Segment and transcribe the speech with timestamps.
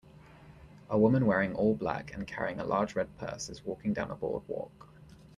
[0.89, 4.15] A woman wearing all black and carrying a large red purse is walking down a
[4.15, 4.89] boardwalk.